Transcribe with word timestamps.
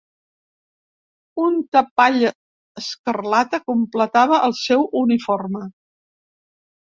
Un 1.47 1.57
tapall 1.75 2.17
escarlata 2.29 3.59
completava 3.67 4.39
el 4.49 4.57
seu 4.61 4.87
uniforme. 5.03 5.61